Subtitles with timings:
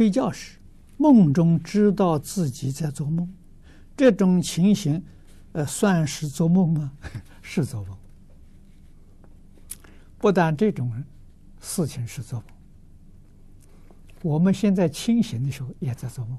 [0.00, 0.58] 睡觉时
[0.96, 3.30] 梦中知道自己在做梦，
[3.94, 5.04] 这种情形，
[5.52, 6.90] 呃，算是做梦吗？
[7.42, 7.94] 是做梦。
[10.16, 10.90] 不但这种
[11.60, 12.48] 事情是做梦，
[14.22, 16.38] 我们现在清醒的时候也在做梦。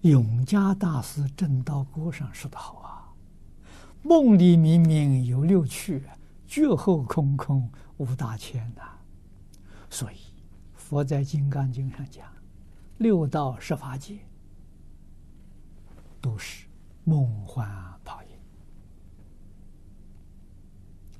[0.00, 3.12] 永嘉大师正道歌上说的好啊
[4.02, 6.02] ：“梦里明明有六趣，
[6.46, 8.82] 觉后空空无大千呐。”
[9.90, 10.16] 所以
[10.86, 12.32] 佛在《金刚经》上讲，
[12.98, 14.18] 六道十法界
[16.20, 16.68] 都是
[17.02, 17.68] 梦幻
[18.04, 18.28] 泡影，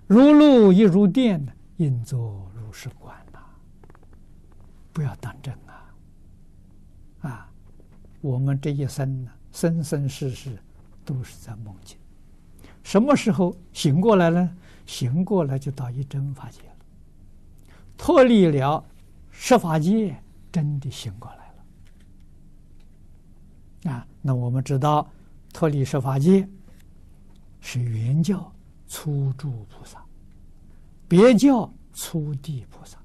[0.07, 1.45] 如露亦如电，
[1.79, 3.41] 应作如是观呐。
[4.93, 7.29] 不要当真啊！
[7.29, 7.53] 啊！
[8.21, 10.57] 我们这一生呢，生生世世
[11.05, 11.99] 都是在梦境。
[12.85, 14.57] 什么时候醒过来呢？
[14.87, 16.77] 醒过来就到一真法界了，
[17.99, 18.85] 脱离了
[19.39, 20.17] 十法界，
[20.51, 21.53] 真的醒过来
[23.85, 23.93] 了。
[23.93, 25.09] 啊，那我们知道，
[25.53, 26.49] 脱离十法界
[27.61, 28.53] 是圆教
[28.89, 30.05] 初住菩萨，
[31.07, 32.99] 别教初地菩萨。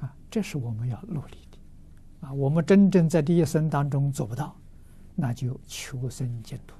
[0.00, 2.26] 啊，这是我们要努力的。
[2.26, 4.56] 啊，我们真正在这一生当中做不到，
[5.14, 6.74] 那就求生净土。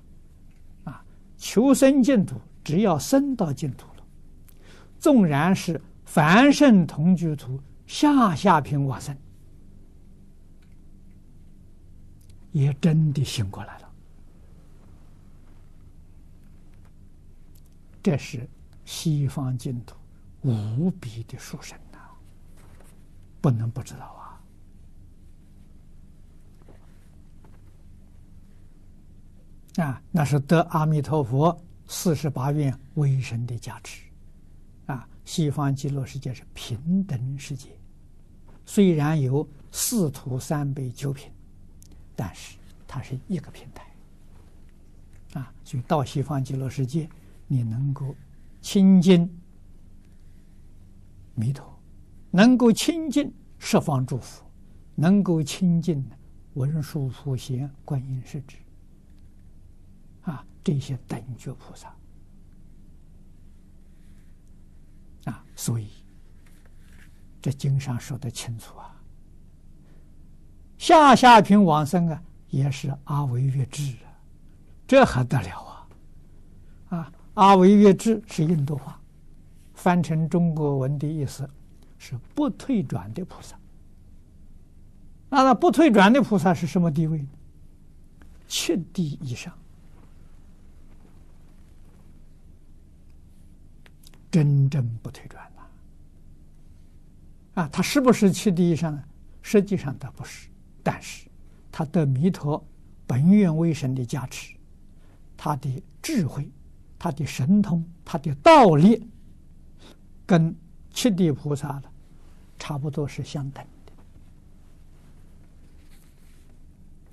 [0.91, 1.05] 啊，
[1.37, 4.03] 求生净土，只要生到净土了，
[4.99, 9.17] 纵然是凡圣同居土下下品往生，
[12.53, 13.93] 也真的醒过来了。
[18.03, 18.49] 这是
[18.85, 19.97] 西方净土
[20.43, 21.99] 无比的殊胜呐，
[23.41, 24.41] 不能不知道啊。
[29.85, 34.06] 啊，那是得阿弥陀佛四十八愿威神的加持，
[35.27, 37.69] 西方极乐世界是平等世界，
[38.65, 41.31] 虽然有四土三辈九品，
[42.15, 47.07] 但是它是一个平台，啊，所以到西方极乐世界，
[47.49, 48.15] 你能够
[48.63, 49.29] 亲近
[51.35, 51.79] 弥陀，
[52.31, 54.45] 能够亲近十方诸佛，
[54.95, 56.09] 能够亲近
[56.55, 58.57] 文殊普贤观音世智。
[60.23, 61.95] 啊，这些等觉菩萨
[65.27, 65.89] 啊，所以
[67.43, 68.95] 这经上说的清楚啊，
[70.77, 74.13] 下下品往生啊，也是阿惟越致啊，
[74.87, 75.89] 这还得了啊！
[76.91, 79.01] 啊，阿惟越致是印度话，
[79.75, 81.49] 翻成中国文的意思
[81.99, 83.59] 是不退转的菩萨。
[85.29, 87.29] 那那不退转的菩萨是什么地位呢？
[88.47, 89.53] 七地以上。
[94.37, 95.63] 真正不退转了，
[97.63, 99.03] 啊，他是不是七地以上呢？
[99.41, 100.51] 实际上他不是，
[100.83, 101.27] 但是
[101.73, 102.63] 他得弥陀
[103.07, 104.55] 本愿威神的加持，
[105.39, 106.51] 他的智慧、
[106.99, 109.09] 他的神通、他的道力，
[110.27, 110.55] 跟
[110.91, 111.91] 七地菩萨的
[112.59, 113.65] 差不多是相等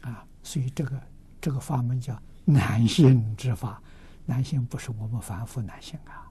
[0.01, 1.01] 的，啊，所以这个
[1.39, 3.81] 这个法门叫难性之法，
[4.25, 6.29] 难性不是我们凡夫难性啊。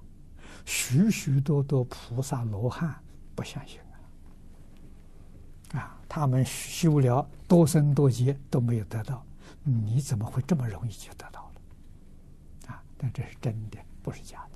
[0.65, 2.95] 许许多多菩萨罗汉
[3.34, 3.78] 不相信
[5.73, 5.81] 啊！
[5.81, 9.25] 啊，他们修了多生多劫都没有得到，
[9.62, 12.73] 你怎么会这么容易就得到了？
[12.73, 14.51] 啊，但这是真的，不是假的。